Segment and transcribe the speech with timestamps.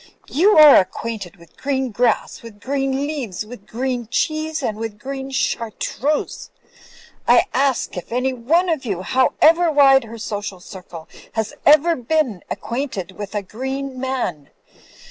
[0.31, 5.69] You are acquainted with green grass, with green leaves, with green cheese, with green char
[5.69, 6.49] treuse.
[7.27, 12.41] I ask if any one of you, however wide her social circle, has ever been
[12.49, 14.49] acquainted with a green man.